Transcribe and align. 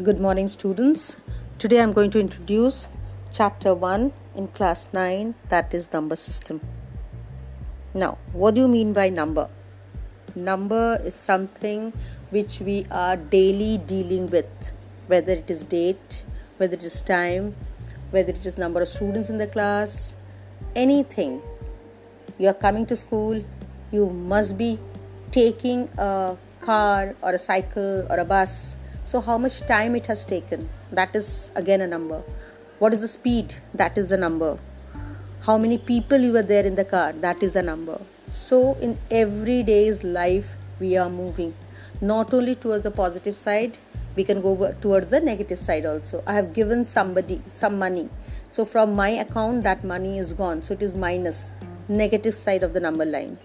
Good 0.00 0.20
morning, 0.20 0.48
students. 0.48 1.18
Today 1.58 1.78
I'm 1.78 1.92
going 1.92 2.10
to 2.12 2.18
introduce 2.18 2.88
chapter 3.30 3.74
1 3.74 4.10
in 4.34 4.48
class 4.48 4.88
9 4.90 5.34
that 5.50 5.74
is 5.74 5.92
number 5.92 6.16
system. 6.16 6.62
Now, 7.92 8.16
what 8.32 8.54
do 8.54 8.62
you 8.62 8.68
mean 8.68 8.94
by 8.94 9.10
number? 9.10 9.50
Number 10.34 10.98
is 11.04 11.14
something 11.14 11.92
which 12.30 12.58
we 12.60 12.86
are 12.90 13.16
daily 13.16 13.76
dealing 13.76 14.30
with, 14.30 14.72
whether 15.08 15.32
it 15.32 15.50
is 15.50 15.62
date, 15.62 16.22
whether 16.56 16.72
it 16.72 16.84
is 16.84 17.02
time, 17.02 17.54
whether 18.12 18.30
it 18.30 18.46
is 18.46 18.56
number 18.56 18.80
of 18.80 18.88
students 18.88 19.28
in 19.28 19.36
the 19.36 19.46
class, 19.46 20.14
anything. 20.74 21.42
You 22.38 22.48
are 22.48 22.54
coming 22.54 22.86
to 22.86 22.96
school, 22.96 23.44
you 23.90 24.08
must 24.08 24.56
be 24.56 24.78
taking 25.30 25.90
a 25.98 26.38
car 26.62 27.14
or 27.20 27.32
a 27.32 27.38
cycle 27.38 28.06
or 28.08 28.20
a 28.20 28.24
bus 28.24 28.76
so 29.04 29.20
how 29.20 29.36
much 29.36 29.60
time 29.62 29.96
it 29.96 30.06
has 30.06 30.24
taken? 30.24 30.68
That 30.92 31.14
is 31.16 31.50
again 31.56 31.80
a 31.80 31.86
number. 31.86 32.22
What 32.78 32.94
is 32.94 33.00
the 33.00 33.08
speed? 33.08 33.54
That 33.74 33.98
is 33.98 34.08
the 34.10 34.16
number. 34.16 34.58
How 35.42 35.58
many 35.58 35.78
people 35.78 36.18
you 36.18 36.32
were 36.32 36.42
there 36.42 36.64
in 36.64 36.76
the 36.76 36.84
car? 36.84 37.12
That 37.12 37.42
is 37.42 37.56
a 37.56 37.62
number. 37.62 38.00
So 38.30 38.74
in 38.80 38.98
everyday's 39.10 40.04
life 40.04 40.54
we 40.78 40.96
are 40.96 41.10
moving. 41.10 41.54
Not 42.00 42.32
only 42.32 42.54
towards 42.54 42.84
the 42.84 42.90
positive 42.90 43.36
side 43.36 43.78
we 44.14 44.24
can 44.24 44.40
go 44.40 44.72
towards 44.80 45.08
the 45.08 45.20
negative 45.20 45.58
side 45.58 45.84
also. 45.84 46.22
I 46.26 46.34
have 46.34 46.52
given 46.52 46.86
somebody 46.86 47.42
some 47.48 47.78
money. 47.78 48.08
So 48.50 48.64
from 48.64 48.94
my 48.94 49.08
account 49.08 49.64
that 49.64 49.84
money 49.84 50.18
is 50.18 50.32
gone. 50.32 50.62
So 50.62 50.74
it 50.74 50.82
is 50.82 50.94
minus. 50.94 51.50
Negative 51.88 52.34
side 52.34 52.62
of 52.62 52.72
the 52.72 52.80
number 52.80 53.04
line 53.04 53.36